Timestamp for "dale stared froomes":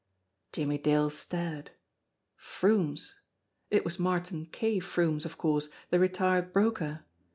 0.79-3.17